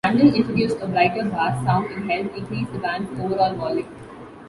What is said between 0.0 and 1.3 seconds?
Randall introduced a brighter